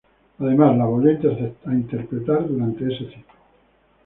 [0.39, 1.15] Además, la volvió
[1.63, 3.35] a interpretar durante ese ciclo.